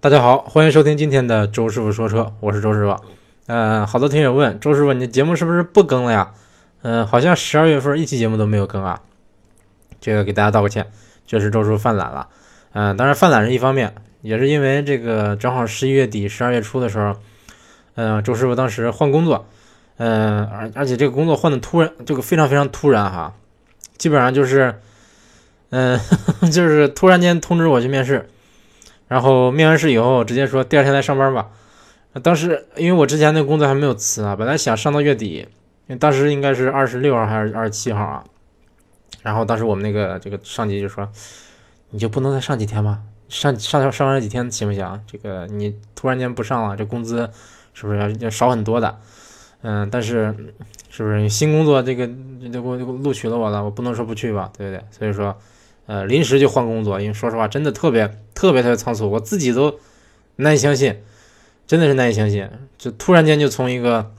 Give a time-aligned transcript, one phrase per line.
[0.00, 2.96] 大家好，欢迎收听今天的周师傅说车，我是周师傅。
[3.48, 6.34] 嗯，好多听友问周师傅，你节目是不是不更了呀？
[6.82, 9.00] 嗯，好像十二月份一期节目都没有更啊。
[10.00, 10.86] 这个给大家道个歉，
[11.26, 12.28] 确实周师傅犯懒了。
[12.74, 13.92] 嗯，当然犯懒是一方面，
[14.22, 17.16] 也是因为这个正好十一月底、十二月初的时候，
[17.96, 19.48] 嗯，周师傅当时换工作，
[19.96, 23.34] 嗯，而而且这个工作换的突然，这个非常非常突然哈，
[23.96, 24.76] 基本上就是，
[25.70, 25.98] 嗯，
[26.52, 28.28] 就是突然间通知我去面试。
[29.08, 31.48] 然后面完试以后，直接说第二天来上班吧。
[32.22, 35.46] 当时因为我之前那工作还没有辞啊，本来想上到月底，
[35.86, 38.24] 因为当时应该是二十六号还是二十七号啊。
[39.22, 41.08] 然后当时我们那个这个上级就说
[41.90, 43.02] ：“你就不能再上几天吗？
[43.28, 45.00] 上上上完几天行不行？
[45.06, 47.28] 这个你突然间不上了，这工资
[47.74, 48.98] 是不是要要少很多的？
[49.62, 50.34] 嗯，但是
[50.90, 52.08] 是不是新工作这个
[52.52, 54.84] 这我录取了我了，我不能说不去吧，对不对？
[54.90, 55.36] 所以说。”
[55.88, 59.80] 呃，临时就换工作，因为说实话，真的特别特别特别仓促，我自己都
[60.36, 61.02] 难以相信，
[61.66, 62.46] 真的是难以相信，
[62.76, 64.12] 就突然间就从一个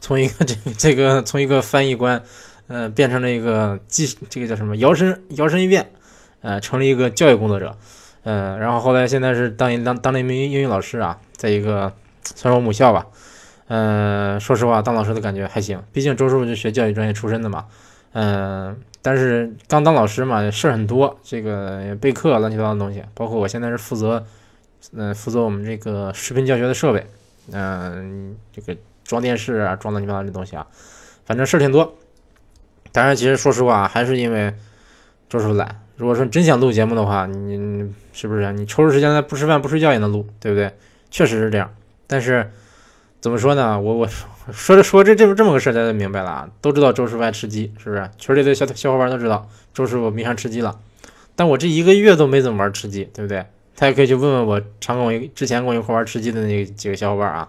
[0.00, 2.22] 从一个 这个这个从一个翻译官，
[2.68, 5.90] 呃，变成了一个技这个叫什么摇身摇身一变，
[6.40, 7.76] 呃，成了一个教育工作者，
[8.22, 11.92] 呃，然后后来现在是当一当当了一名英语老师啊，在一个
[12.34, 13.06] 算是我母校吧，
[13.68, 17.66] 呃，说实话，当老师的感觉还行，毕竟周师傅就学教育专业出身的嘛，
[18.14, 18.76] 嗯。
[19.06, 24.24] 但是刚当老师嘛，事儿很多，这个备课乱七八糟的东西，包括我现在是负责，
[24.94, 27.06] 嗯，负责我们这个视频教学的设备，
[27.52, 30.66] 嗯，这个装电视啊，装乱七八糟的东西啊，
[31.26, 31.94] 反正事儿挺多。
[32.92, 34.54] 当然，其实说实话，还是因为
[35.28, 35.82] 周师傅懒。
[35.98, 40.72] 如果说真想录节目的话，你是不是你抽出时间来不吃饭不睡觉也能录，对不对？
[41.10, 41.70] 确实是这样。
[42.06, 42.50] 但是
[43.20, 43.78] 怎么说呢？
[43.78, 44.08] 我我。
[44.52, 48.10] 说着说这这么这么个事儿，大家明白了啊，都知道周师傅爱吃鸡，是不是？
[48.18, 50.78] 群里的小小伙伴都知道周师傅迷上吃鸡了。
[51.34, 53.46] 但我这一个月都没怎么玩吃鸡，对不对？
[53.76, 57.48] 他也可以去问问我常跟我之前跟我一块玩吃鸡的那几个小伙伴啊，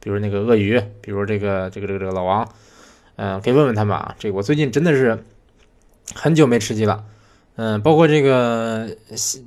[0.00, 2.48] 比如那个鳄鱼，比如这个这个这个这个老王，
[3.16, 4.14] 嗯，可以问问他们啊。
[4.18, 5.22] 这个我最近真的是
[6.14, 7.04] 很久没吃鸡了，
[7.56, 8.88] 嗯，包括这个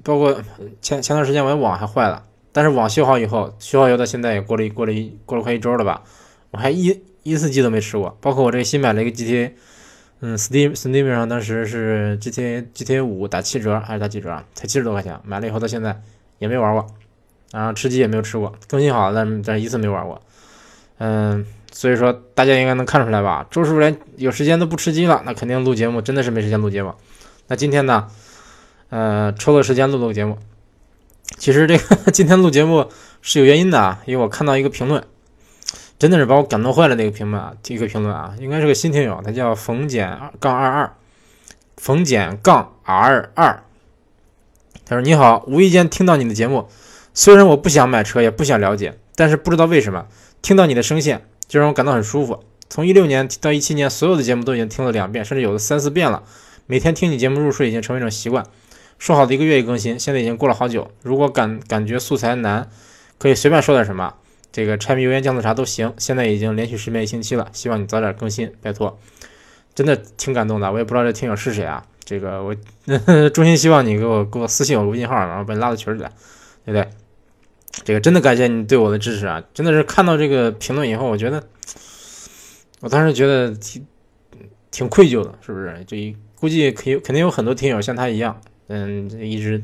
[0.03, 0.43] 包括
[0.81, 6.03] 前前段时间我网还坏了，但是网修好以后，修好以后到现在也过了过了一过了快一周了吧。
[6.51, 9.51] 我还一一次鸡都没吃过，包括我这新买了一个 GTA，
[10.21, 16.01] 嗯，Steam Steam 上当时是 GTA GTA 五打七折还是打几折啊，才七十多块钱，买了以后到现在
[16.39, 16.87] 也没玩过，
[17.51, 20.21] 然后吃鸡也没有吃过，更新好了，但但一次没玩过，
[20.97, 26.93] 嗯，所以说大家应该能看出来吧，周师傅连有时间都不吃鸡了，那肯定录节目真的是没时间录节目。
[27.47, 28.07] 那今天呢，
[28.89, 30.37] 呃，抽个时间录录节目，
[31.37, 32.89] 其实这个 今天录节目
[33.21, 35.03] 是有原因的啊，因为我看到一个评论。
[35.99, 36.95] 真的是把我感动坏了。
[36.95, 40.93] 那个评论啊，一个评论啊，应该是个新听友，他叫冯简杠二二，
[41.77, 43.63] 冯简杠 R 二。
[44.85, 46.67] 他说：“你好，无意间听到你的节目，
[47.13, 50.07] 虽然我不想买车，也不想了解，但是不知道为什么
[50.41, 52.43] 听到你的声线就让我感到很舒服。
[52.69, 56.23] 从一六年到一七年，所有的节目都已经听了两遍，甚至有的三四遍了。
[56.65, 58.45] 每天听你节目入睡已经成为一种习惯。
[58.97, 60.89] 说好的一个月一更新，现在已经过了好久。
[61.03, 62.69] 如果感感觉素材难，
[63.17, 64.15] 可以随便说点什么。”
[64.51, 68.99] 这个柴米油盐酱醋茶都行，现在已经连续失眠一星期了，希望你早点更新，拜托，
[69.75, 70.71] 真的挺感动的。
[70.71, 72.55] 我也不知道这听友是谁啊，这个我
[73.29, 76.11] 衷心希望你给我给我私信我微信号，然后把你拉到群里来，
[76.65, 76.87] 对不对？
[77.83, 81.41] 这个真的感谢你对我的支持啊，真的是看到这个评论以后，我觉得
[82.81, 83.85] 我当时觉得挺
[84.71, 85.83] 挺愧疚的，是不是？
[85.85, 89.63] 这估计可以肯定有很多听友像他一样，嗯，一直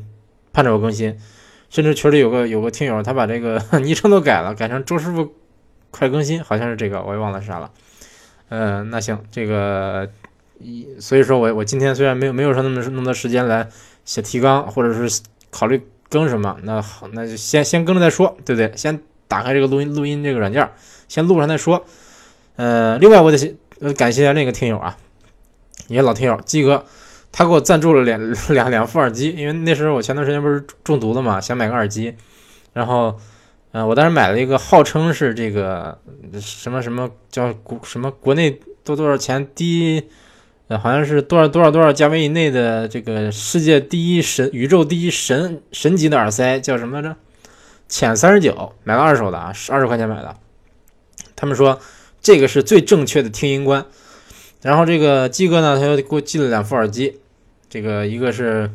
[0.54, 1.18] 盼着我更新。
[1.76, 5.34] 甚至群里有个有个听友，他把这个 昵称都改了，改成周师傅
[5.92, 7.70] 快更新，好像是这个，我也忘了是啥了。
[8.48, 10.10] 嗯，那行，这个
[10.58, 13.68] 一，所以说我我今天虽然没有没有说那么那么多时间来
[14.06, 15.22] 写提纲，或者是
[15.52, 18.72] 考虑更什么，那好，那就先先更着再说，对不对？
[18.78, 18.98] 先
[19.28, 20.72] 打开这个录音录音这个软件，
[21.10, 21.86] 先录上再说。
[22.56, 24.96] 呃，另外我得感谢另一个听友啊，
[25.90, 26.86] 也老听友鸡哥。
[27.38, 32.16] 他给我赞助了两 两两副耳机，因为那时候我前段时间不是中毒了嘛，想买个耳机，
[32.72, 33.20] 然后，
[33.74, 36.00] 嗯，我当时买了一个号称是这个
[36.40, 40.02] 什么什么叫国什么国内多多少钱第，
[40.70, 47.18] 呃，好像是多少多少多少价位以内的这个世界第一神宇宙第一神神级的耳塞，叫什么来着？
[47.90, 50.38] 浅三十九，买了二手的啊，二十块钱买的。
[51.36, 51.82] 他们说
[52.22, 53.86] 这个是最正确的听音观，
[54.62, 57.20] 然后这个鸡哥呢，他又给我寄了两副耳机。
[57.76, 58.72] 这个一个是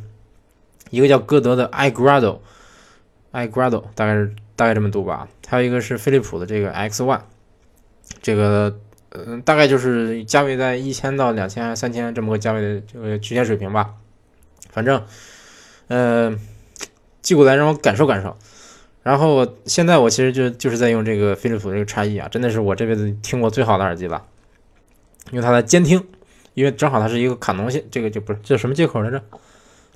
[0.90, 5.26] 一个叫歌德的 i grado，i grado 大概是大概这么读吧。
[5.48, 7.22] 还有一个是飞利浦的这个 x one，
[8.20, 13.94] 这个嗯大概就是价位在一千到两千三千这么个价位的这个区间水平吧。
[14.68, 15.02] 反正
[15.88, 16.38] 嗯
[17.22, 18.36] 寄过来让我感受感受。
[19.02, 24.26] 然后现在我其实就就是在用这个飞利浦这个叉 E 啊，真的是我这辈子听过最好的耳机了，
[25.30, 26.06] 因为它的监听，
[26.54, 29.22] 因为正好它是一个卡农线，这个就不是这什么接口来着？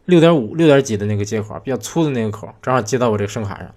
[0.06, 3.75] 六点五、六点几的那个接口，比较粗的那个口，正好接到我这个声卡上。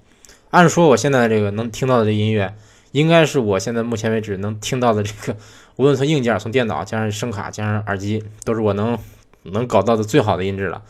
[0.50, 2.54] 按说我现在这个能听到的这音乐，
[2.92, 5.38] 应该是我现在目前为止能听到的这个，
[5.78, 8.98] 无论从硬件、从电脑加上声卡加上耳机，都是我能
[9.44, 10.82] 能搞到的最好的音质了。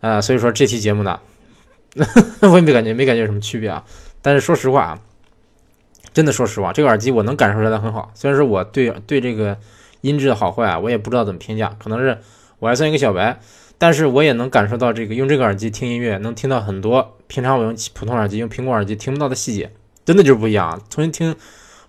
[0.00, 1.20] 呃，所以说这期节目呢。
[2.42, 3.82] 我也没感觉，没感觉有什么区别啊。
[4.20, 5.00] 但是说实话啊，
[6.12, 8.12] 真的说实话，这个耳机我能感受出来很好。
[8.14, 9.56] 虽然说我对对这个
[10.00, 12.18] 音质的好坏啊，我也不知道怎么评价，可能是
[12.58, 13.40] 我还算一个小白，
[13.78, 19.70] 但是我也能感受到这个用这个耳机听音乐，能听到很多平常我用普通耳机、用苹果耳机听不到的细节，
[20.04, 20.80] 真的就是不一样啊。
[20.90, 21.34] 重新听，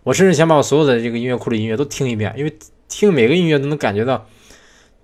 [0.03, 2.57] 我甚至想把我所有的这个音乐库的音乐都听一遍，因为
[2.87, 4.25] 听每个音乐都能感觉到，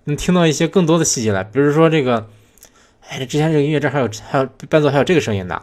[0.06, 2.28] 能听到一些更多的细节来，比如说这个。
[3.10, 5.62] 哎，之前这个音乐这还有还有伴奏还有这个声音的，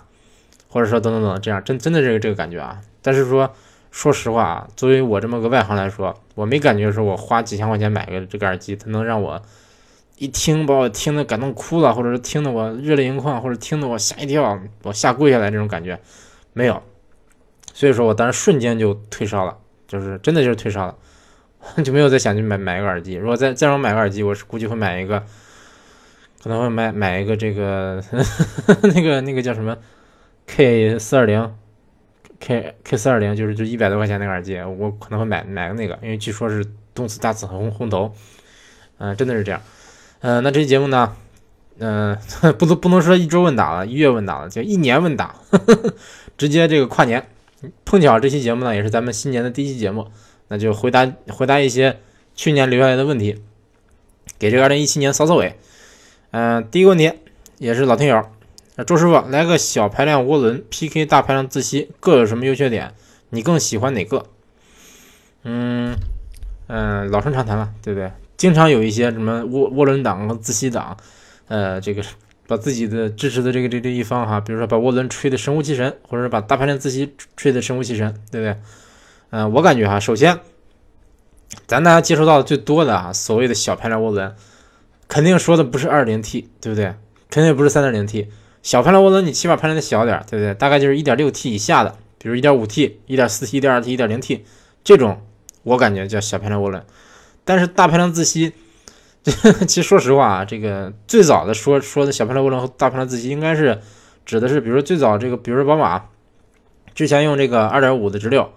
[0.68, 2.82] 或者说等等等这样真真的这个这个感觉啊。
[3.00, 3.50] 但是说
[3.90, 9.40] 说实话啊，作为我这么个外行来说，我没感觉说我花几千块钱买个这个耳机，它能让我
[10.18, 15.98] 一听把我听的感动哭了，或者是听得我热泪盈眶，或者听得我吓一跳，我吓跪下来这种感觉
[16.52, 16.82] 没有。
[17.72, 19.56] 所以说我当时瞬间就退烧了，
[19.88, 20.96] 就是真的就是退烧了，
[21.84, 23.14] 就没有再想去买买一个耳机。
[23.14, 25.22] 如果再再让我买个耳机，我是估计会买一个。
[26.42, 28.02] 可能会买买一个这个
[28.94, 29.76] 那个那个叫什么
[30.46, 31.54] K 四二零
[32.40, 38.12] K K 四二零，就是就一百多块钱那个耳机，我可能会买买个那个，因为据说是动次大次红红头，
[38.98, 39.62] 嗯，真的是这样。
[40.20, 41.14] 嗯，那这期节目呢，
[41.78, 42.18] 嗯，
[42.58, 45.34] 不能不能说一周问答了，一月问答了，就一年问答，
[46.36, 47.26] 直接这个跨年。
[47.84, 50.08] 碰巧这期节目呢，也是咱们新年的第一期节目，
[50.48, 51.98] 那就回答回答一些
[52.34, 53.42] 去年留下来的问题，
[54.38, 55.56] 给这个二零一七年扫扫尾。
[56.30, 57.12] 嗯，第一个问题
[57.58, 58.24] 也是老听友，
[58.84, 62.94] 周师傅来个小排量涡轮 PK 大排量自吸，各有什么优缺点？
[63.30, 64.26] 你更喜欢哪个？
[65.44, 65.96] 嗯
[66.66, 68.10] 嗯，老生常谈了，对不对？
[68.36, 70.96] 经常有一些什么涡涡轮党和自吸党，
[71.48, 72.02] 呃，这个
[72.46, 78.56] 把自己的支持的这个这这一方哈，比如说把涡轮吹的神乎其神，或者是把大排量自吸吹的神乎其神，对不对？
[79.30, 80.38] 嗯，我感觉哈，首先
[81.66, 84.34] 咱大家接触到的最多的啊，所谓的小排量涡轮。
[85.08, 86.94] 肯定说的不是二点零 T，对不对？
[87.30, 88.28] 肯定不是三点零 T。
[88.62, 90.54] 小排量涡轮你起码排量得小点，对不对？
[90.54, 94.44] 大概就是一点六 T 以下的，比如一点五 T、一点四 T、一点二 T、一点零 T
[94.84, 95.22] 这种，
[95.62, 96.84] 我感觉叫小排量涡轮。
[97.44, 98.52] 但是大排量自吸，
[99.66, 103.80] 其实说实话啊，这个最早的说说的小排量涡轮和大排量自吸，应该是
[104.26, 106.04] 指的是，比如说最早这个，比如说宝马
[106.94, 108.50] 之前用这个二点五的直六，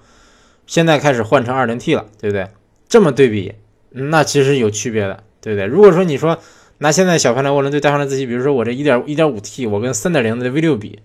[0.67, 2.49] 现在开始换成二零 T 了，对不对？
[2.89, 3.55] 这么对比，
[3.89, 5.23] 那其实有区别的。
[5.43, 5.65] 对不对？
[5.65, 6.39] 如果说你说
[6.83, 10.99] 拿现在小排量涡轮对大排量自吸，比如说我这一点一点五 T，我跟三点零的 V 六比，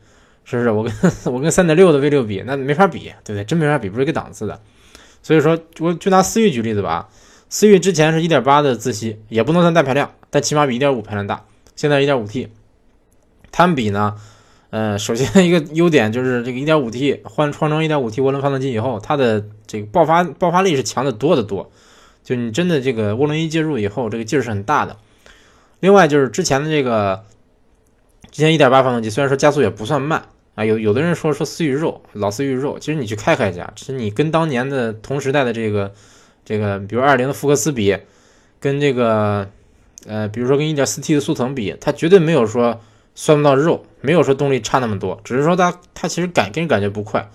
[0.45, 0.71] 是不是？
[0.71, 0.93] 我跟
[1.33, 3.45] 我跟三点六的 V 六比，那没法比，对不对？
[3.45, 4.61] 真没法比，不是一个档次的。
[5.23, 7.09] 所以说，我就拿思域举例子吧。
[7.49, 11.45] 思域之前是一点八的自吸，也不能算大排量，但起码比一点五排量大。
[11.77, 12.49] 现在一点五 T，
[13.53, 14.17] 它们比呢？
[14.71, 21.71] 呃，首先一个优点就是这个一点五 T 换换成一点五 T 涡轮发动机以后，它的这个爆发爆发力是强的多得多。
[22.25, 24.97] 就你真的这个涡轮一介入以后，这个劲儿是很大的。
[25.81, 27.25] 另外就是之前的这个，
[28.31, 35.93] 之前一点八发动机虽然说加速也不算慢啊，有有的人说说思域肉，老思域肉，其实你去开开去，其实你跟当年的同时代的这个
[36.45, 37.97] 这个，比如二零的福克斯比，
[38.59, 39.49] 跟这个
[40.07, 42.81] 呃，比如说跟一点四 T 的速腾比，它绝对没有说
[43.14, 47.31] 算不到肉，没有说动力差那么多，只是说它它其实感给人感觉不快。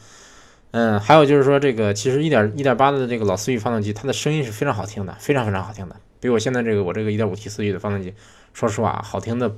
[0.72, 8.12] 嗯，还有就是说，这个其实一点一点八的这个老思域发动机，它的声音是非常好听的，非常非常好听的，比我现在这个我这个一点五 T 思域的发动机，
[8.54, 9.56] 说实话，好听的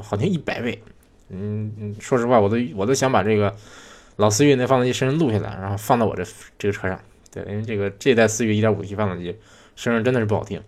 [0.00, 0.82] 好听一百倍。
[1.30, 3.54] 嗯，说实话，我都我都想把这个
[4.16, 6.24] 老思域那发动机声音录下来，然后放到我这
[6.58, 7.00] 这个车上。
[7.30, 9.36] 对，因为这个这代思域一点五 T 发动机
[9.76, 10.62] 声音真的是不好听。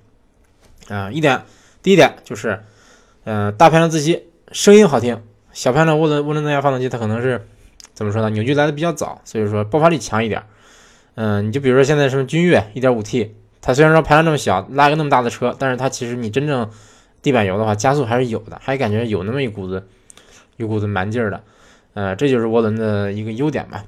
[0.88, 1.42] 啊，一点
[1.82, 2.62] 第一点就是，
[3.24, 7.46] 嗯，大排量自吸声音好听，小排量涡轮涡轮增压发动机它可能是。
[7.92, 8.30] 怎么说呢？
[8.30, 10.42] 扭矩来的比较早，所以说爆发力强一点。
[11.16, 13.28] 嗯，你就比如说现在什么君越 1.5T，
[13.60, 16.70] 它虽然说排量这么小，拉个那么大的车，但是它其实你真正
[17.22, 19.86] 地板油的话，加速还是有的，还感觉有那么一股子，
[20.56, 21.42] 一股子蛮劲儿的。
[21.94, 23.84] 呃，这就是涡轮的一个优点吧。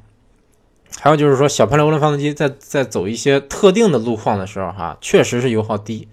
[1.01, 6.09] 还有就是说，小排量涡轮发动机在在走一些特定的路况的时候，哈，确实是油耗低。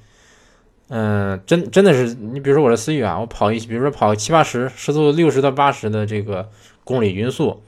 [0.87, 6.49] 嗯，真真的是，你比如说我的思域啊，我跑一，比如说跑七八十，时速六十到八十的这个
[6.83, 7.61] 公里匀速。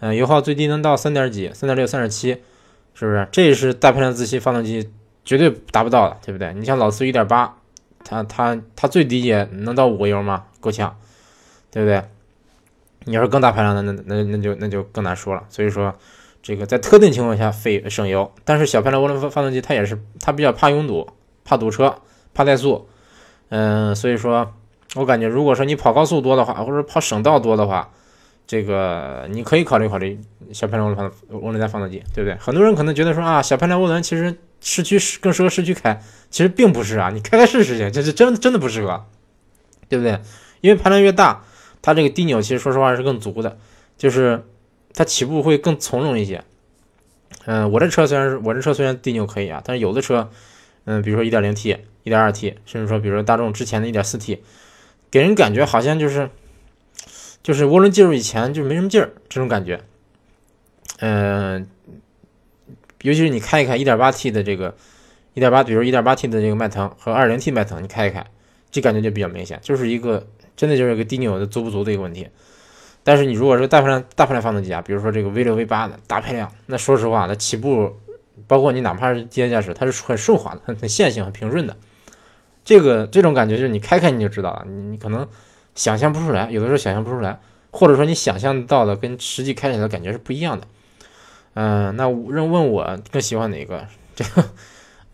[0.00, 2.36] 嗯，油耗最低能到三点几，三点六、三点七，
[2.94, 3.26] 是不是？
[3.32, 4.90] 这是大排量自吸发动机
[5.24, 6.52] 绝对达不到的，对不对？
[6.54, 7.50] 你像老思域1.8，
[8.04, 10.44] 它它它最低也能到五个油吗？
[10.60, 10.96] 够呛，
[11.70, 12.02] 对不对？
[13.04, 15.42] 你要是更大排量的，那那那就那就更难说了。
[15.48, 15.94] 所以说，
[16.40, 21.08] 这个在特定情况下费省油，但是小排量涡轮发发动机它也是它比较怕拥堵、
[21.44, 21.96] 怕堵车、
[22.32, 22.88] 怕怠速。
[23.48, 24.52] 嗯，所以说
[24.94, 27.90] 我感觉，如果说你跑高速多的话，或者跑省道多的话，
[28.46, 30.20] 这个你可以考虑考虑
[30.52, 32.36] 小排量涡轮发涡轮增压发动机，对不对？
[32.38, 39.04] 很多人可能觉得说啊，小排量涡轮其实市区更适合市区开，其实并不是啊，你开开试试去，这是真真的不适合，
[39.88, 40.20] 对不对？
[40.60, 41.44] 因为排量越大。
[41.84, 43.58] 它这个低扭其实说实话是更足的，
[43.98, 44.44] 就是
[44.94, 46.44] 它起步会更从容一些。
[47.44, 50.30] 嗯，我这车虽然是我这车虽然低扭可以啊，但是有的车，
[50.84, 54.44] 嗯，比如说 1.0T、1.2T，甚至说比如说大众之前的一点四 T，
[55.10, 56.30] 给人感觉好像就是
[57.42, 59.80] 就是涡轮介入以前就没什么劲儿这种感觉。
[61.02, 61.66] 嗯，
[63.02, 64.74] 尤其是你开一开 1.8T 的这个
[65.34, 68.24] 1.8，比如 1.8T 的这个迈腾和 2.0T 迈腾，你开一开，
[68.70, 70.26] 这感觉就比较明显，就是一个。
[70.54, 72.28] 真的就是一个低扭的足不足的一个问题，
[73.02, 77.90] 但是你如果是大排量大排量发动机啊，比如说这个 V 六 V 八的大排量，那说实话，它起步，
[78.46, 81.74] 包括你哪怕是低阶驾驶，它是很顺滑的，很很线性、很平顺的。
[82.66, 85.26] 这个这种感觉就是你开开你就知道了，你你可能
[85.74, 87.40] 想象不出来，有的时候想象不出来，
[87.70, 90.66] 或者说你想象到的跟实际开起来的感觉是不一样的。
[91.54, 93.86] 嗯，那人问我更喜欢哪个？
[94.14, 94.44] 这个。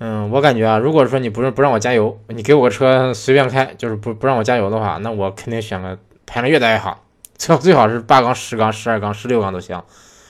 [0.00, 7.04] 嗯，我感觉啊，如果说你不是不让我加油，你给我个车随便开，就是不不让我加油的话，那我肯定选个排量越大越好，
[7.36, 9.82] 最好最好是八缸、十缸、十二缸、十六缸都行，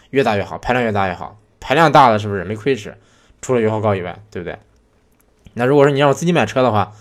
[0.08, 2.96] 越大越好，排量越大越好，排量大了是不是没亏吃？
[3.42, 4.58] 除了油耗高以外，对不对？
[5.52, 6.92] 那如果说你让我自己买车的话，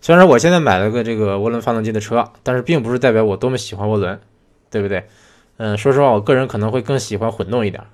[0.00, 4.18] 虽然说我现在买了个这个涡轮发动机的车，但是并不是代表我多么喜欢涡轮，
[4.70, 5.06] 对不对？
[5.58, 7.84] 嗯，说实话，我个人可能会更喜欢混动一点，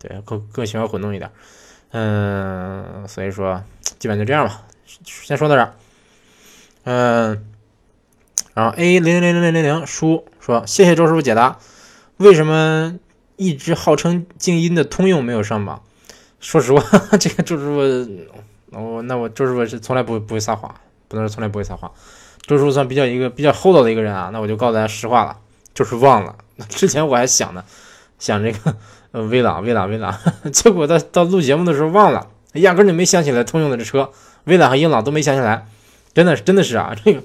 [0.00, 1.30] 对，更更喜欢混动一点。
[1.92, 3.62] 嗯，所以说
[3.98, 4.62] 基本就这样吧，
[5.04, 5.74] 先说到这儿。
[6.84, 7.46] 嗯，
[8.54, 11.58] 然后 A 零零零零零零叔说：“谢谢周师傅解答，
[12.16, 12.98] 为什么
[13.36, 15.82] 一直号称静音的通用没有上榜？”
[16.40, 16.80] 说实话，
[17.18, 17.64] 这个周师
[18.70, 20.74] 傅，我那我周师傅是从来不不会撒谎，
[21.08, 21.92] 不能说从来不会撒谎。
[22.46, 25.36] 周师傅算比较一个比较厚道的一个人啊，那我就告诉大家实话了，
[25.74, 26.36] 就是忘了。
[26.70, 27.64] 之前我还想呢，
[28.18, 28.76] 想这个。
[29.12, 30.16] 呃，威朗，威朗，威朗，
[30.52, 34.10] 结果到到录节目的时候忘了，压根就没想起来通用的这车，
[34.44, 35.66] 威朗和英朗都没想起来，
[36.14, 37.20] 真的是，真的是啊，这个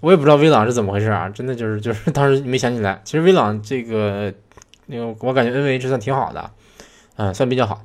[0.00, 3.00] 我也不知道威朗是怎么回事啊，真的就是就是 当时没想起来。
[3.04, 4.34] 其实威朗这个
[4.86, 6.50] 那个我感觉 NVH 算挺好的，
[7.16, 7.82] 嗯，算比较好，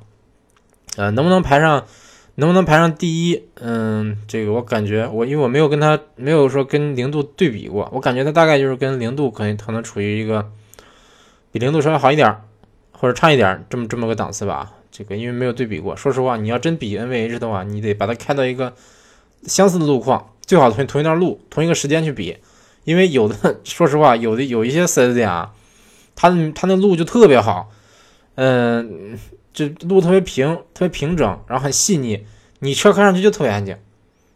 [0.96, 1.84] 呃，能不能排上，
[2.34, 3.40] 能不能排上第一？
[3.60, 10.50] 嗯，这个我感觉我因为我没有跟他没有说跟零度对比过，我感觉他大概就是跟零度可能可能处于一个
[11.52, 12.36] 比零度稍微好一点。
[12.98, 14.72] 或者差一点，这么这么个档次吧。
[14.90, 18.72] 这个因为没有对比过，说实话，你要真比 NVH 的话，你得把它开到一个
[19.42, 22.36] 相似的路况，最好同同一段路，同一个时间去比。
[22.84, 25.52] 因为有的，说实话，有的有一些 4S 店啊，
[26.14, 27.70] 它它那路就特别好，
[28.36, 29.18] 嗯，
[29.52, 32.24] 就路特别平，特别平整，然后很细腻，
[32.60, 33.76] 你车开上去就特别安静。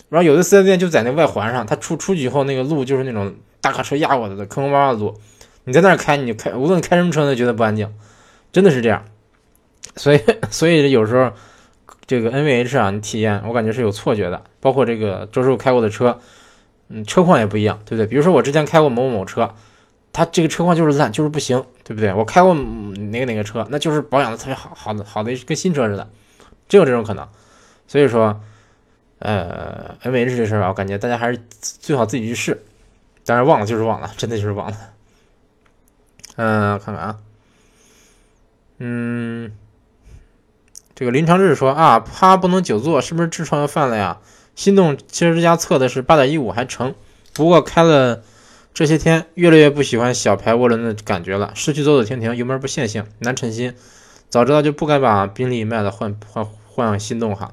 [0.09, 5.15] 然后有的 4S 店就在那外环上，它出出去以后，那个路就是那种大卡车压过来的坑坑洼洼的路，
[5.65, 7.89] 你在那儿开，你就开，无论开什么车都觉得不安静。
[8.53, 9.05] 真的是这样，
[9.97, 11.31] 所以 所以有时候
[12.07, 14.43] 这个 NVH 啊，你体验我感觉是有错觉的。
[14.61, 16.19] 包括这个周师傅开过的车，
[16.89, 18.07] 嗯，车况也不一样，对不对？
[18.07, 19.55] 比如说我之前开过某某某车，
[20.13, 22.13] 它这个车况就是烂，就是不行，对不对？
[22.13, 26.11] 我开过哪个哪个车，那就是保养的特别好，好的好的跟新车似的，
[26.69, 27.29] 真有这种可能。
[27.87, 28.41] 所以说，
[29.21, 32.65] 呃，NVH 这事儿啊，我感觉大家还是最好自己去试。
[33.25, 34.77] 当然忘了就是忘了，真的就是忘了。
[36.37, 37.19] 嗯，看看啊。
[38.79, 39.53] 嗯，
[40.95, 44.19] 这个林长志说啊，怕不能久坐，是不是痔疮要犯了呀？
[44.55, 46.95] 心动汽车之家测的是八点一五还成，
[47.33, 48.23] 不过开了
[48.75, 53.75] 这些天，越来越不喜欢小排涡轮的感觉了，市区走走停停，油门不线性，难称心。
[54.29, 57.53] 早知道就不该把宾利卖了，换换换心动哈。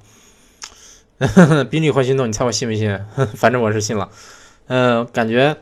[1.70, 3.00] 宾利换心动，你猜我信不信？
[3.38, 4.10] 反正我是信了。
[4.68, 5.58] 嗯，感觉。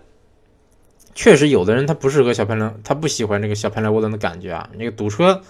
[1.15, 4.69] 确实，有的人他不适合小排量，他不喜欢这个小排量涡轮的感觉啊。
[4.77, 5.41] 那个堵车，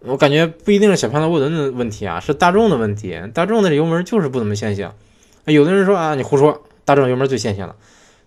[0.00, 3.20] 我感觉不一定是小排量涡轮的问题啊，是大众的问题。
[3.34, 4.90] 大众的油门就是不怎么线性。
[5.44, 7.76] 有的人说啊，你胡说，大众油门最线性了，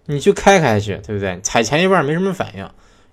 [0.06, 1.40] 你去开开去，对不对？
[1.42, 2.70] 踩前一半没什么反应。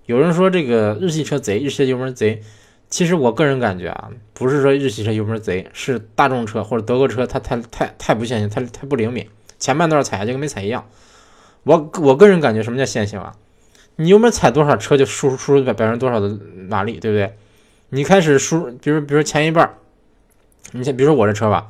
[0.06, 2.42] 有人说这个日系车贼，日系油门贼。
[2.90, 9.26] 其实我个人感觉啊，不是说日系车油门贼，是大众车或者德国车它太太太不线性，它太不灵敏，
[9.58, 10.86] 前半段踩下去跟没踩一样。
[11.64, 13.34] 我我个人感觉什么叫线性啊？
[13.96, 17.36] 你油门踩多少，车就输出百百分之多少的马力，对不对？
[17.90, 19.72] 你开始输，比如比如前一半，
[20.72, 21.68] 你像比如说我这车吧，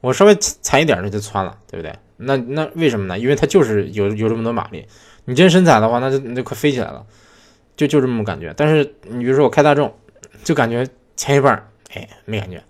[0.00, 1.94] 我稍微踩一点它就窜了，对不对？
[2.16, 3.18] 那那为什么呢？
[3.18, 4.84] 因为它就是有有这么多马力。
[5.26, 7.06] 你真深踩的话，那就那就快飞起来了。
[7.76, 8.52] 就就这么感觉。
[8.56, 9.94] 但是你比如说我开大众，
[10.42, 10.86] 就感觉
[11.16, 12.62] 前一半哎没感觉，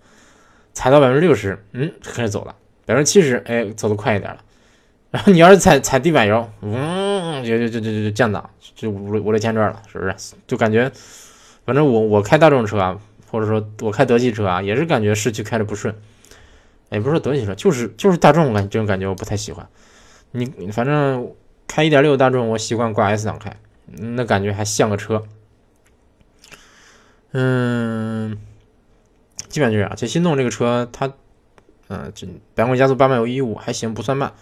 [0.73, 2.55] 踩到百分之六十，嗯开始走了，
[2.85, 4.41] 百分之七十哎走的快一点了。
[5.11, 10.15] 然后你要是踩踩地板油，嗯就就就就就降档，就五五六千转了，是不是？
[10.47, 10.91] 就感觉
[11.65, 12.99] 反正我我开大众车啊，
[13.29, 15.93] 或者说我开德系车啊，也是感觉市区开着不顺。
[16.89, 19.65] 也不是说德系车，就是就是大众，我感觉这种感觉我不太喜欢。
[20.31, 21.31] 你反正
[21.65, 25.23] 开一点六大众，我习惯挂 S 档开，那感觉还像个车。
[27.31, 28.37] 嗯，
[29.47, 29.93] 基本上就这样。
[29.95, 31.13] 这心动这个车，它，
[31.87, 34.33] 嗯，这百公里加速八迈一五还行，不算慢，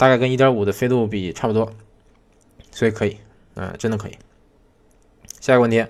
[0.00, 1.70] 大概跟一点五的飞度比差不多，
[2.70, 3.18] 所以可以，
[3.54, 4.16] 嗯，真的可以。
[5.40, 5.84] 下一个问题，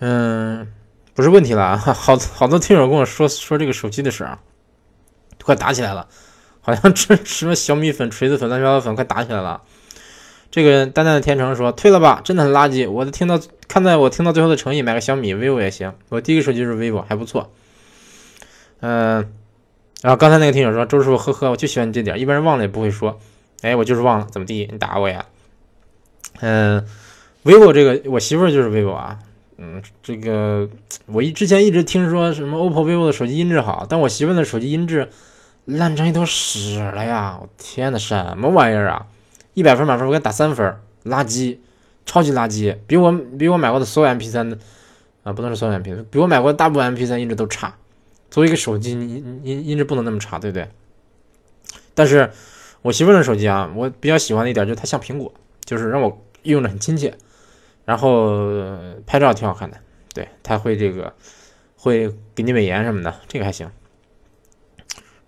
[0.00, 0.70] 嗯，
[1.14, 4.38] 不是问题了啊， 好好多听友跟我说说这个手机的事啊。
[5.42, 6.08] 快打起来了，
[6.60, 9.62] 好像这什么小米粉、锤子粉、乱七八糟粉快打起来了。
[10.50, 12.90] 这个淡淡的天成说退了吧，真的很垃圾。
[12.90, 15.94] 我听到看在我听到最后的诚意，买个小米、vivo 也行。
[16.10, 17.50] 我第一个手机是 vivo，还不错。
[18.80, 19.32] 嗯，
[20.02, 23.18] 然后刚才那个听友说周师傅呵呵，我就喜欢你这点，一般人忘了也不会说。
[23.62, 24.68] 哎，我就是忘了，怎么地？
[24.70, 25.24] 你打我呀？
[26.40, 26.84] 嗯
[27.44, 29.18] ，vivo 这个我媳妇儿就是 vivo 啊。
[29.56, 30.68] 嗯，这个
[31.06, 35.08] 我一之前一直听说什么 OPPO、vivo 的手机音质好，但我媳妇儿的手机音质。
[35.66, 37.38] 烂成一坨屎了呀！
[37.40, 39.06] 我天呐，什么玩意儿啊！
[39.54, 41.56] 一百分满分我给打三分，垃圾，
[42.04, 44.58] 超级垃圾，比我比我买过的所有 MP3 的
[45.22, 47.74] 啊，不能说所有 MP3，比我买过的大部分 MP3 音质都差。
[48.34, 50.68] 作为一个手机，音音音质不能那么差，对不对？
[51.94, 52.32] 但是
[52.82, 55.32] 我媳妇的手机啊，我比较喜欢的一点就是它像苹果，
[55.64, 57.14] 就是让我用着很亲切，
[57.84, 58.50] 然后
[59.06, 59.76] 拍照挺好看的。
[60.12, 61.14] 对，它会这个
[61.76, 63.70] 会给你美颜什么的，这个还行。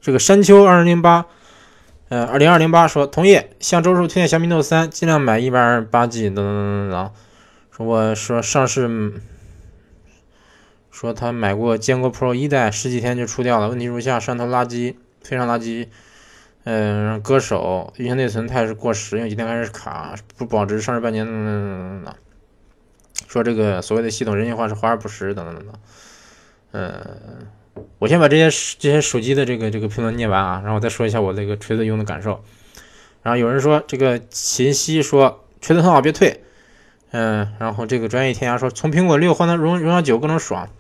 [0.01, 1.27] 这个山丘二零零八，
[2.09, 7.13] 呃，二零二零八说同意，向周叔推荐小米 Note 三，尽量买一百二十八 G 等等等等等。
[7.71, 9.13] 说我说上市，
[10.99, 15.89] 说他买过坚果 Pro 一代，十几天就出掉了，问题如下：摄像头垃圾，非常垃圾。
[16.65, 22.15] 嗯，割手，运行内存态是过时，用几天开始卡，不保值，上市半年等等等等。
[23.29, 25.75] 说这个所谓的系统人性化是华而不实，等等等等。
[26.73, 27.47] 嗯。
[27.99, 32.43] 我先把这些这些手机的这个这个评论念完啊，然后我再说一下我这个锤子用的感受。
[33.23, 36.43] 然后有人说这个秦西说锤子很好，别退。
[37.11, 40.71] 嗯，然后这个专业天涯说从苹果六换到荣荣耀九各种爽，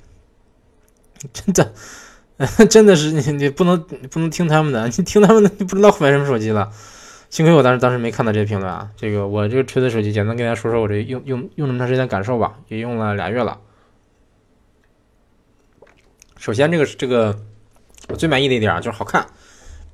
[1.32, 1.72] 真的，
[2.66, 6.70] 真的是你你不能不能听他们的， 你听他们的你不知道买什么手机了。
[7.28, 8.88] 幸亏我当时当时没看到这些评论啊。
[8.96, 13.58] 这个我这个锤子手机简单跟大家说说我这用用用这么长时间的感受吧，也用了俩月了。
[16.38, 17.36] 首先，这个这个
[18.08, 19.26] 我最满意的一点啊，就是好看，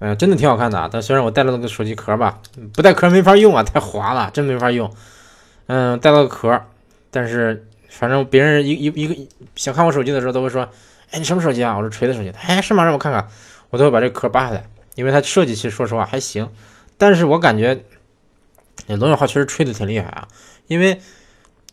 [0.00, 0.90] 嗯，真的挺好看的啊。
[0.92, 2.40] 但虽然我带了那个手机壳吧，
[2.74, 4.92] 不带壳没法用啊，太滑了，真没法用。
[5.68, 6.61] 嗯，带了个壳，
[7.11, 9.16] 但是反正别人一一一个
[9.56, 10.68] 想看我手机的时候，都会说
[11.12, 12.83] ：“哎，你什么手机啊？”我说：“锤子手机。”哎，是吗？
[12.83, 13.29] 让我看看，
[13.70, 14.64] 我都会把这壳扒下来，
[14.96, 16.51] 因为它设计其实说实话还行。
[16.98, 17.85] 但是我感觉，
[18.88, 20.27] 龙小号确实吹的挺厉害啊，
[20.66, 21.01] 因为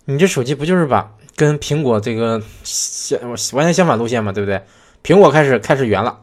[0.06, 1.16] 你这手机不就是把。
[1.36, 3.18] 跟苹果这个相
[3.54, 4.62] 完全相反路线嘛，对不对？
[5.02, 6.20] 苹果开始开始圆了，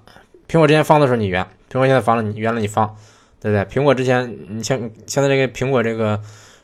[0.47, 2.95] 苹果之前方的时候你圆，苹果现在方了你圆了你方，
[3.41, 3.65] 对不对？
[3.65, 6.21] 苹果之前你像现在这个苹果这个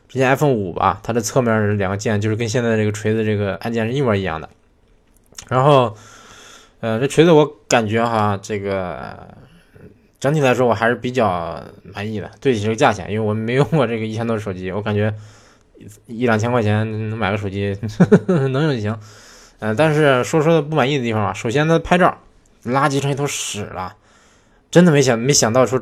[0.07, 4.47] 之前 iPhone 五吧，它的侧面两个键就是跟现在这个锤子这个按键是一模一样的。
[5.49, 5.95] 然后，
[6.83, 9.17] 呃，这锤子我感觉哈，这个
[10.19, 15.13] 整体来说我还是比较满意的，对比这个价钱，因为我没用过这个一千多的手机，我感觉。
[16.07, 17.77] 一两千块钱能买个手机，
[18.27, 18.97] 能用就行。
[19.59, 21.33] 嗯，但是说说的不满意的地方吧。
[21.33, 22.17] 首先，它拍照
[22.63, 23.95] 垃圾成一坨屎了，
[24.71, 25.81] 真的没想没想到说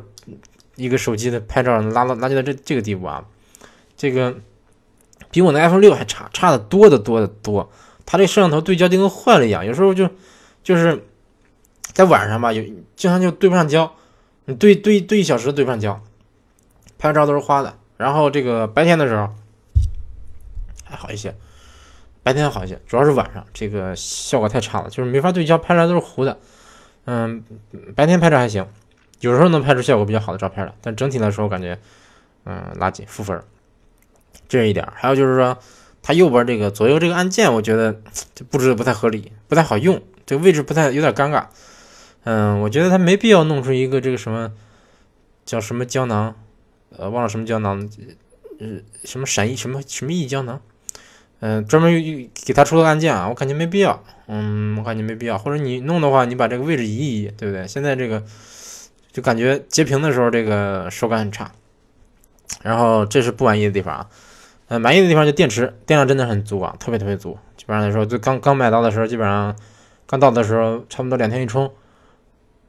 [0.75, 3.23] 一个手机的拍照能拉到垃圾到这这个地步啊！
[3.95, 4.35] 这个
[5.29, 7.71] 比我那 iPhone 六还差，差的多的多的多。
[8.05, 10.09] 它这摄像头对焦就跟坏了一样，有时候就
[10.63, 11.03] 就是
[11.93, 12.63] 在晚上吧，有
[12.95, 13.93] 经常就对不上焦，
[14.45, 16.01] 你对对对一小时对不上焦，
[16.97, 17.75] 拍照都是花的。
[17.97, 19.29] 然后这个白天的时候。
[20.83, 21.33] 还好一些，
[22.21, 26.37] 白天好一些，主要是晚上这个效果太差了，就是没法对焦，拍出来都是糊的。
[27.05, 27.45] 嗯，
[27.95, 28.67] 白天拍照还行，
[29.21, 31.79] 有时候能拍出效果比较好的照片来，但整体来说我感觉，
[32.43, 33.41] 嗯，垃圾，负分。
[34.49, 34.85] 这一点。
[34.93, 35.57] 还有就是说，
[36.03, 37.93] 它右边这个左右这个按键，我觉得
[38.49, 41.45] 布置的不太合理，不太好用，这个位置不太有点尴尬。
[42.23, 44.51] 嗯，我觉得他没必要弄出一个这个什么
[45.45, 46.35] 叫什么胶囊，
[46.95, 47.89] 呃，忘了什么胶囊，
[48.59, 48.67] 呃，
[49.03, 50.61] 什么闪翼什么什么翼胶囊。
[51.39, 51.91] 嗯，专门
[52.45, 54.03] 给他出个按键啊，我感觉没必要。
[54.27, 55.39] 嗯，我感觉没必要。
[55.39, 57.67] 或者你弄的话，你把这个位置移一移，对不对？
[57.67, 58.23] 现在这个
[59.11, 61.51] 就感觉截屏的时候这个手感很差。
[62.61, 64.07] 然后这是不满意的地方啊。
[64.67, 67.35] 呃，满意的地方就电池，电量真的很足啊，特别特别足。
[67.57, 69.55] 基本上来说，就刚刚买到的时候，基本上
[70.11, 71.71] 刚到的时候，差不多两天一充，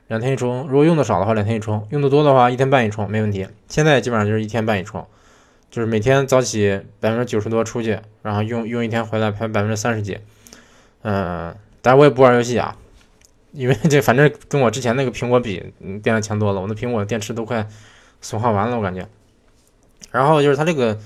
[0.07, 0.69] 两天一充。
[0.69, 3.49] 如果用的少的话，两天一充；用的多的话，一天半一充，没问题。
[3.67, 5.05] 现在基本上就是一天半一充，
[5.69, 10.21] 就是每天早起百分之九十多出去，然后用用一天回来排百分之三十几。
[11.03, 12.77] 嗯，但是我也不玩游戏啊，
[13.51, 16.61] 因为这反正跟我之前那个苹果比，嗯，电量强多了。
[16.61, 17.67] 我那苹果电池都快
[18.21, 19.05] 损耗完了，我感觉。
[20.13, 20.97] 然后就是它这个。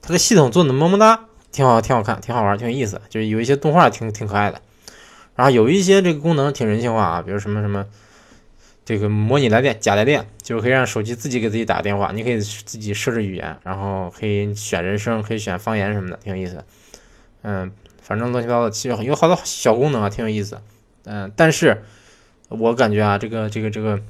[0.00, 3.02] 它的系统做的么么哒，挺好，挺好看，挺好玩，挺有意思。
[3.10, 4.62] 就是有一些动画挺挺可爱的，
[5.38, 7.86] 然后有一些这个功能挺人性化啊，比如什么什么
[8.84, 16.64] 这个模拟来电、假来电，就是可以让手机自己给自己打电话，你可以自己设置语言，然后可以选人声，可以选方言什么的，挺有意思。
[17.42, 17.70] 嗯，
[18.02, 20.60] 反正乱七八糟，其实有好多小功能啊，挺有意思。
[21.04, 21.84] 嗯，但是
[22.48, 24.00] 我感觉啊，这个这个这个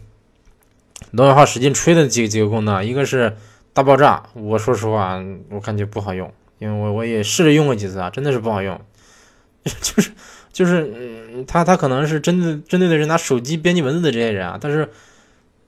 [1.11, 3.37] 罗永浩使劲吹的几几个功能，一个是。
[3.75, 8.81] 大爆炸，我说实话，我感觉不好用，因为我我也试着用过几次啊，真的是不好用，
[9.63, 10.11] 就是
[10.53, 10.93] 就是，
[11.35, 14.89] 嗯，他他可能是针对针对的是拿手机编辑文字的这些人啊，但是，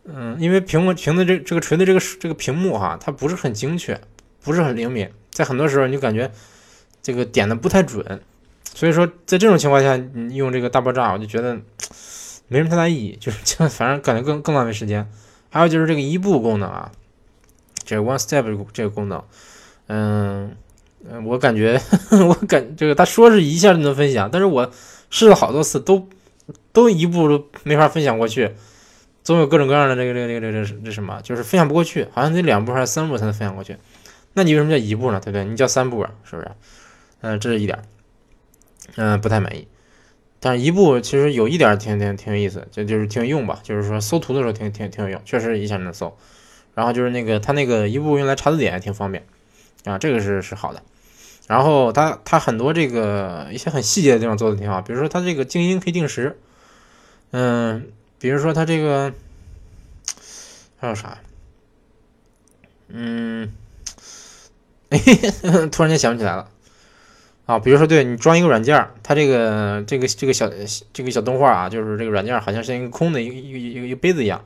[0.04, 4.00] 嗯，因为屏幕屏的这这个锤的这个这个屏幕哈，它不是很精确，
[4.42, 6.30] 不是很灵敏，在很多时候你就感觉
[7.02, 8.20] 这个点的不太准，
[8.74, 11.54] 所以说在这种情况下，你用这个大爆炸，我就觉得
[12.48, 13.38] 没什么太大意义，就是
[13.68, 15.08] 反正感觉更更浪费时间。
[15.50, 16.90] 还有就是这个一步功能啊。
[17.82, 19.24] 这 One Step 这个功能，
[19.88, 20.54] 嗯
[21.08, 21.80] 嗯，我感觉
[22.28, 24.70] 我感这个他说是一下就能分享，但是我
[25.08, 26.08] 试了好多次都
[26.72, 28.52] 都一步都没法分享过去，
[29.24, 33.76] 总有各种各样的这个这个这个这这这什么，就是分享不过去，好像得两步还是三步才能分享过去。
[34.34, 35.20] 那你为什么叫一步呢？
[35.20, 35.44] 对不对？
[35.44, 36.50] 你叫三步啊，是不是？
[37.22, 37.82] 嗯，这是一点，
[38.96, 39.66] 嗯，不太满意。
[40.38, 46.16] 但是一步其实有一点挺挺挺有意思，就就是挺有用吧，就是说搜图的时候挺挺挺有用，确实一下就能搜。
[46.74, 49.24] 然后就是那个，它那个一步用来查字典也挺方便，
[49.84, 50.82] 啊，这个是是好的。
[51.50, 56.38] 然后它它很多这个一些很细节的地方做的挺好，比如说它这个静音可以定时，
[57.32, 57.88] 嗯，
[58.20, 59.12] 比如说它这个
[60.78, 61.18] 还有啥？
[62.86, 63.52] 嗯，
[65.72, 66.48] 突然间想不起来了。
[67.46, 70.48] 啊，比如说对你装一个软件，它这个这个这个小
[70.92, 74.44] 这个小动画啊，就是这个软件好像是一个空的一个一个一个一个杯子一样，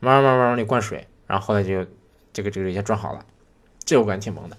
[0.00, 1.06] 慢慢慢慢往里灌水。
[1.28, 1.86] 然后后来就
[2.32, 3.24] 这个这个一下装好了，
[3.84, 4.56] 这我感觉挺萌的。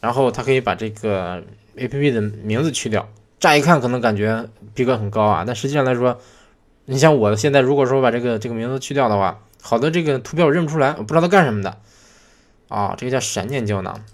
[0.00, 1.42] 然后它可以把这个
[1.76, 3.08] A P P 的名字去掉，
[3.40, 6.20] 乍一看可能感觉逼格很高啊，但实际上来说，
[6.84, 11.78] 你像我现在如果说把这个这个名字去掉的话，好多这个图标我认不出来，我不知道它干什么的。
[12.68, 14.04] 啊，这个叫闪电胶囊。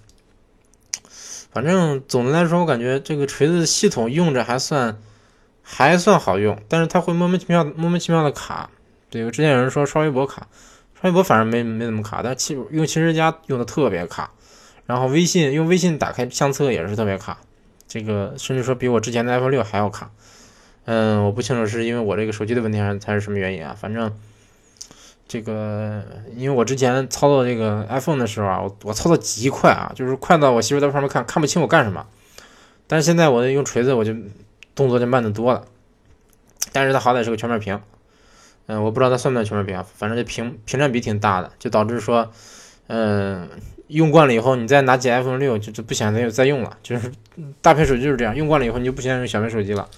[1.53, 4.99] 反正总的来说，我感觉这个锤子系统用着还算
[5.62, 8.70] 还算好用，但是它会莫名其妙莫名其妙的卡。
[9.11, 10.49] 对我，之前有人说刷微博卡。
[11.01, 14.31] 刷微博反正没没怎么卡，但其用其实家用的特别卡，
[14.87, 17.38] 然后微信用微信打开相册也是特别卡，
[17.88, 20.11] 这个甚至说比我之前的 iPhone 六还要卡。
[20.85, 23.75] 嗯，我不清楚是因为我这个手机的问题还是还是什么原因啊？
[23.79, 24.12] 反正
[25.27, 26.05] 这个
[26.37, 32.07] 因为我之前操作这个 iPhone 的时候啊，我我操作极快啊，就是快到我媳妇在旁边看看不清我干什么。
[32.87, 34.14] 但是现在我用锤子，我就
[34.75, 35.64] 动作就慢的多了。
[36.73, 37.81] 但是它好歹是个全面屏。
[38.66, 42.31] 嗯，我不知道它算不算全面屏，反正这屏屏占比挺大的，就导致说，
[42.88, 43.49] 嗯，
[43.88, 47.12] 用惯了以后，你再拿起 iPhone 六就就不想再再用了，就是
[47.61, 49.88] 大屏手机就是这样，用惯了以后你就不想用小屏手机了。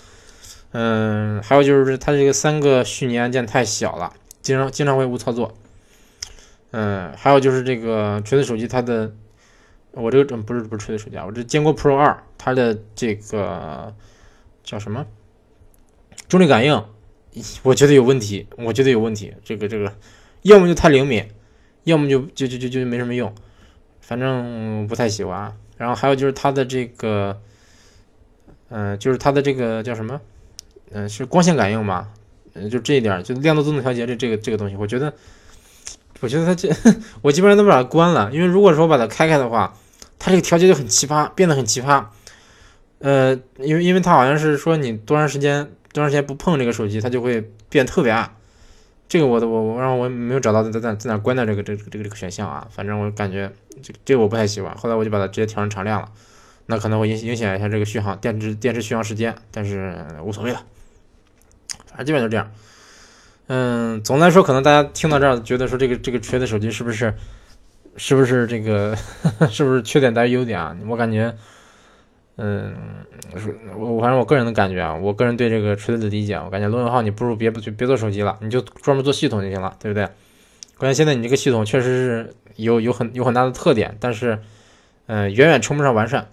[0.73, 5.55] 嗯，还有就是它这个三个虚拟按键太小了，经常经常会误操作。
[6.73, 9.15] 嗯，还有就是这个锤子手机它的，
[9.93, 13.95] 我这个不是不是锤子手机啊，我这坚果 Pro 二它的这个
[14.63, 15.07] 叫什么
[16.29, 16.85] 重力感应。
[17.63, 19.35] 我觉得有问题，我觉得有问题。
[19.45, 19.93] 这个这个，
[20.41, 21.23] 要么就太灵敏，
[21.85, 23.35] 要么就就就就就没什么用，
[24.07, 25.53] 反正不太喜欢。
[25.77, 27.39] 然后还有就是它的这个，
[28.69, 30.21] 嗯，就是它的这个叫什么？
[30.93, 32.09] 嗯，是光线感应吧？
[32.55, 35.13] 嗯，就这一点，就亮度自动调节这这个这个东西，我觉得，
[36.21, 36.71] 我觉得它这，
[37.21, 39.77] 我基本上都把它关了，因为如果说把它开开的话，
[40.19, 42.05] 它这个调节就很奇葩，变得很奇葩。
[43.01, 45.69] 呃，因为因为它好像是说你多长时间。
[45.93, 48.37] 多长时间不碰这个手机，它就会变特别暗。
[49.09, 52.67] 这个我的我我让我没有找到在在在哪关掉这个这个这个这个选项啊。
[52.71, 53.51] 反正我感觉
[53.83, 54.75] 这这个我不太喜欢。
[54.77, 56.09] 后来我就把它直接调成常亮了，
[56.67, 60.63] 那可能会影影响一下这个续航电池电池续航时间，但是无所谓了。
[61.87, 62.51] 反正基本就这样。
[63.47, 67.15] 嗯，总的来说，可能大家听到这儿觉得说这个这个锤子手机是不是
[67.97, 68.97] 是不是这个
[69.51, 70.77] 是不是缺点大于优点啊？
[70.89, 71.37] 我感觉。
[72.39, 72.75] 嗯，
[73.77, 80.07] 我反正我个人的感觉啊，我个人对这个锤子的理解，我感觉罗永浩你不如别不别做手机了，你就专门做系统就行了，对不对？
[80.77, 84.39] 关键现在你这个系统确实是有有很有很大的特点，但是，
[85.07, 86.29] 嗯，远远称不上完善。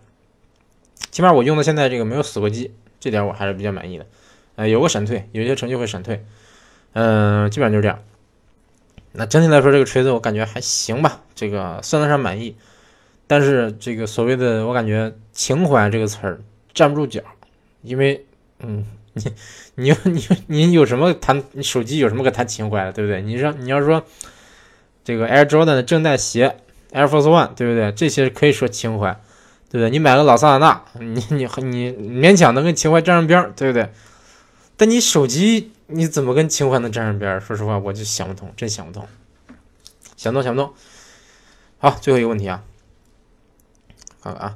[1.12, 4.06] 起码我用到现在这个没有死过机，这点我还是比较满意的。
[4.56, 6.26] 呃，有个闪退，有些程序会闪退，
[6.92, 8.00] 嗯，基本上就是这样。
[9.14, 12.58] 那整体来说，这个锤子我感觉还行吧，这个算得上满意。
[13.34, 16.40] 但是这个所谓的我感觉情怀这个词儿
[16.72, 17.20] 站不住脚，
[17.82, 18.24] 因为
[18.60, 19.24] 嗯，你
[19.74, 23.24] 你你你有什么谈你手机有什么可谈情怀的，对不对？
[23.24, 24.04] 你说你要说
[25.04, 26.58] 这个 Air Jordan 的正代鞋
[26.92, 27.92] Air Force One，对不对？
[27.94, 29.20] 这些可以说情怀。
[29.70, 29.90] 对不对？
[29.90, 33.90] 你买个老桑塔纳，你你你勉强能跟情怀沾上边儿，对不对？
[34.78, 37.40] 但你手机你怎么跟情怀能沾上边儿？
[37.40, 39.08] 说实话，我就想不通，真想不通，
[40.16, 40.72] 想不通，想不通。
[41.80, 42.64] 好，最后一个问题啊，
[44.24, 44.54] 看看啊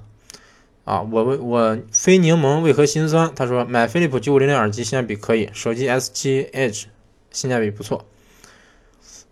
[0.85, 3.29] 啊，我为我非柠檬为何心酸？
[3.35, 6.85] 他说买飞利浦九五零零耳机性价比可以，手机 S 七 Edge
[7.31, 8.05] 性价比不错。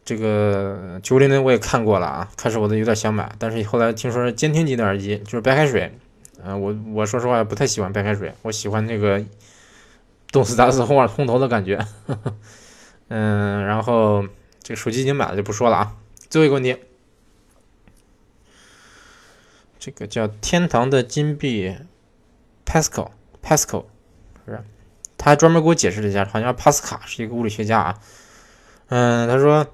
[0.03, 5.97] 这个九零零我也看过了啊，开始我都有点想买，但是后来听说监听级的耳机就是白开水，
[6.43, 9.23] 嗯，我我说实话不太喜欢白开水，我喜欢那个
[10.31, 11.79] 动次打次轰耳轰头的感觉，
[13.07, 14.27] 嗯，然后
[14.61, 15.95] 这个手机已经买了就不说了啊。
[16.29, 16.75] 最后一个问题，
[19.85, 21.75] 这个叫天堂的金币
[22.65, 23.11] ，Pascal
[23.43, 23.85] Pascal
[24.43, 24.63] 是不是？
[25.15, 27.99] 他还专门给我解释了一下，好像帕斯卡是一个物理学家啊，
[28.87, 29.67] 嗯，他说。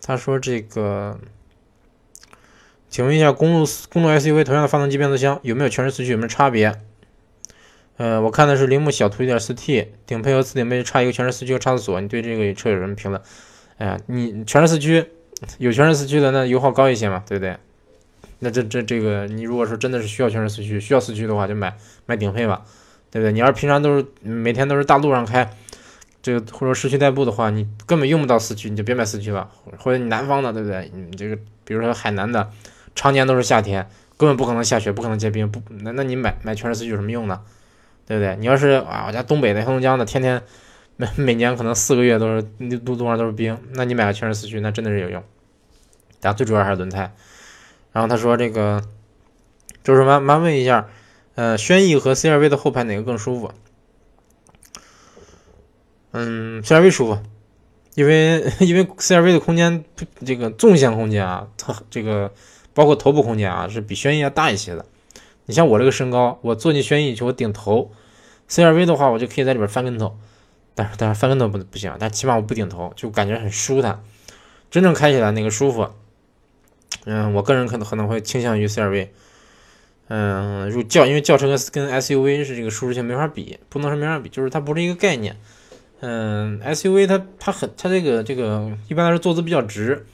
[0.00, 1.18] 他说：“这个，
[2.88, 6.12] 请问一下，公路公路 SUV 同样的发动机变速箱有没有全时四驱？
[6.12, 6.80] 有没有差别？
[7.98, 12.00] 呃，我看的是铃木小途一点四 T，顶配和次顶配差一个全时四驱和差速锁。
[12.00, 13.20] 你对这个车有什么评论？
[13.78, 15.10] 哎呀，你全时四驱
[15.58, 17.56] 有全时四驱的，那油耗高一些嘛，对不对？
[18.38, 22.62] 那这这这个，你如果说真的是需要全时四驱，需要四驱的话，就买买顶配吧，
[23.10, 23.32] 对不对？
[23.32, 25.50] 你要是平常都是每天都是大路上开。”
[26.22, 29.48] 这个或者市区代步的话，你根本用不到四驱，你就别买四驱了。
[29.78, 30.90] 或者你南方的，对不对？
[30.92, 32.50] 你这个比如说海南的，
[32.96, 37.42] 常年都是夏天，根本不可能下雪，不可能结冰，不那那你买买全时四驱有什么用呢？
[38.08, 38.34] 对不对？
[38.40, 40.42] 你要是啊，我家东北的黑龙江的，天天
[40.96, 45.22] 每每年可能四个月都是路路上都是冰，那你买个全时四驱，那真的是有用。
[46.20, 47.14] 但最主要还是轮胎。
[47.92, 48.82] 然后他说这个
[49.84, 50.88] 就是麻麻问一下，
[51.34, 53.52] 呃，轩逸和 CRV 的后排哪个更舒服？
[56.12, 57.18] 嗯，CRV 舒服，
[57.94, 59.84] 因为因为 CRV 的空间，
[60.24, 62.32] 这个纵向空间啊，它这个
[62.72, 64.86] 包括头部空间啊，是比轩逸要大一些的。
[65.44, 67.92] 你像我这个身高，我坐进轩逸去，我顶头
[68.48, 70.18] ；CRV 的话，我就可以在里边翻跟头，
[70.76, 74.04] 但是但是翻跟头不不行，但起码我不顶头，就感觉很舒坦，
[74.70, 75.88] 真正开起来那个舒服。
[77.06, 79.08] 嗯，我个人可能可能会倾向于 CRV。
[80.08, 85.36] 嗯，如轿因为轿车跟跟 SUV 是这个舒适性没法比，不能说没法比，就是它不是一个概念。
[86.00, 90.06] 嗯，SUV 它它很它这个这个一般来说坐姿比较直，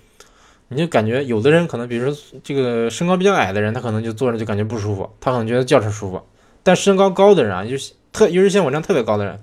[0.68, 6.22] 你就感觉有的人可能比如说这个身高比较矮的人，他可能就坐着就感觉不舒服，他可能觉得轿车舒服。
[6.62, 9.40] 但身高高的人啊，就是特尤其像我这样特别高的人，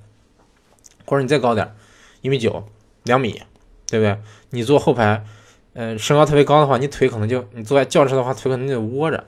[1.09, 1.73] 或者你再高点，
[2.21, 2.63] 一米九、
[3.01, 3.41] 两米，
[3.87, 4.19] 对不对？
[4.51, 5.25] 你坐后排，
[5.73, 9.25] 嗯，身高特别高的话，你腿可能就你坐在轿车的话，腿可能就窝着，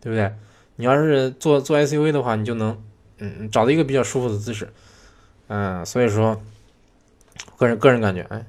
[0.00, 0.32] 对不对？
[0.76, 2.82] 你要是坐坐 SUV 的话，你就能
[3.18, 4.72] 嗯找到一个比较舒服的姿势。
[5.48, 6.40] 嗯，所以说，
[7.58, 8.46] 个人个人感觉，哎，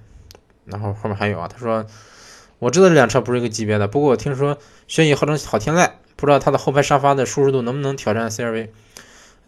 [0.63, 1.86] 然后后面还有啊，他说，
[2.60, 8.70] 我知道这辆车不是一个级别的，不过我听说轩逸号称好天籁，不知道它的后排沙发的舒适度能不能挑战 CRV。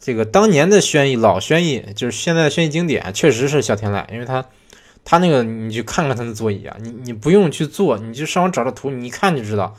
[0.01, 4.43] 这个当年的轩逸，老轩逸就是现在的轩逸经典，确实是小天籁，因为它，
[5.05, 9.77] 它那个你去看看它的座椅啊，你你不用去坐，你就上网找找图，你一看就知道，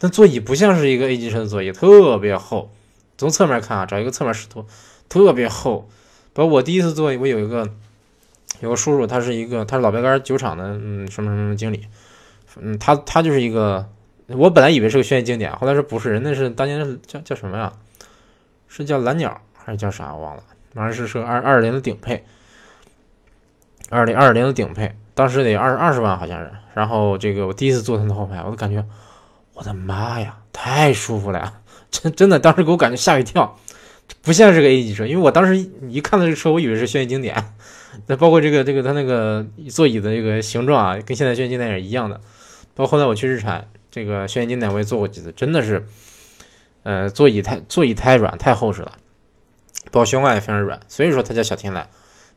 [0.00, 2.72] 那座椅不像是一个 A 级车的座椅，特别厚，
[3.18, 4.64] 从侧面看啊，找一个侧面视图，
[5.06, 5.90] 特别厚。
[6.32, 7.68] 包括我第一次坐，我有一个
[8.60, 11.84] 有个叔叔，他是一个他是老白干酒厂的，嗯，什么什么经理，
[12.58, 13.86] 嗯，他他就是一个，
[14.28, 17.70] 我本来以为是个轩逸经典，后来说不是，人那是当年叫叫什么呀？
[18.70, 20.14] 是叫蓝鸟还是叫啥？
[20.14, 22.24] 我忘了，反正是是二二零的顶配，
[23.90, 26.50] 二零二零的顶配，当时得二二十万好像是。
[26.72, 28.82] 然后这个我第一次坐他的后排，我都感觉
[29.52, 31.52] 我的妈呀，太舒服了 呀！
[31.90, 33.58] 真真的，当时给我感觉吓一跳。
[34.22, 35.54] 不像是个 A 级车，因为我当时
[35.90, 37.36] 一看到这车，我以为是轩逸经典。
[38.08, 42.18] 那包括这个这个它那个座椅的这个形状啊，跟现在轩逸经典也是一样的。
[42.74, 45.86] 包括后来我去日产，这个轩逸经典我也坐过几次，真的是，
[46.84, 48.92] 呃，座椅太座椅太软太厚实了，
[49.90, 51.84] 包括悬挂也非常软，所以说它叫小天籁。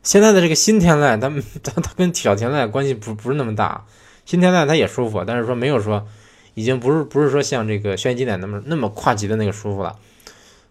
[0.02, 1.30] 现在的这个新天籁，它
[1.62, 3.84] 它它跟小天籁关系不不是那么大。
[4.24, 6.06] 新天籁它也舒服，但是说没有说
[6.54, 9.96] 已经不是不是说像这个轩逸经典那么那么跨级的那个舒服了。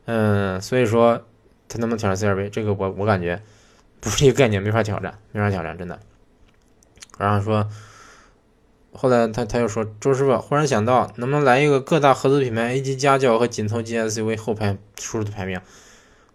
[0.05, 1.21] 嗯，所以说
[1.69, 3.41] 它能不能挑战 CRV，这个我我感觉
[3.99, 5.99] 不是一个概念，没法挑战，没法挑战，真的。
[7.17, 7.69] 然后说，
[8.93, 15.61] 后来他他又说，周师傅忽然想到，能不能来一个各大合资品牌 A 级家轿和紧凑级 SUV 后排舒适度排名？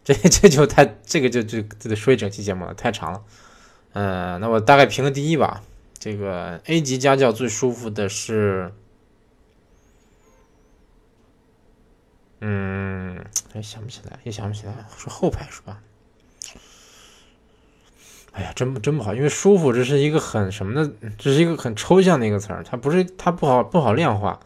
[0.07, 3.25] 这 这就太这个就就就得说一整期节目了，太长了。
[3.95, 5.62] 嗯，那我大概评个第一吧。
[5.99, 8.73] 这个 A 级家教最舒服的是，
[12.40, 13.19] 嗯，
[13.53, 15.81] 哎想不起来，也想不起来，说后排是吧？
[18.31, 24.38] 哎呀，真不真不好，因为舒服这是一个很什么的，这是一个很抽象的一个词儿，它不是它不好不好量化，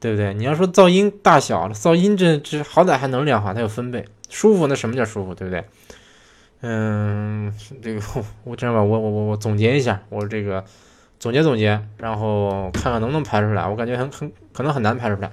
[0.00, 0.34] 对不对？
[0.34, 4.08] 你要说噪音大小，噪音这这好歹还能量化，它有分贝。
[4.28, 5.64] 舒服那什么叫舒服，对不对？
[6.60, 8.00] 嗯， 这个
[8.44, 10.64] 我这样吧，我我我我总结一下，我这个
[11.18, 13.66] 总结总结，然后看看能不能排出来。
[13.68, 15.32] 我感觉很很可能很难排出来。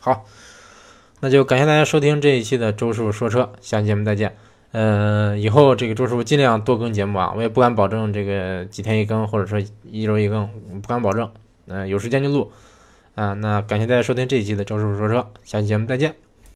[0.00, 0.24] 好，
[1.20, 4.36] 那就感谢大家收听这一期的周师傅说车，下期节目再见。
[4.72, 10.48] 呃，以后这个周师傅尽量多更节目啊，我也不敢保证这个几天一更，或者说一周一更，
[10.82, 11.30] 不敢保证。
[11.66, 12.50] 嗯，有时间就录。
[13.14, 16.23] 啊，那感谢大家收听这一期的周师傅说车，下期节目再见。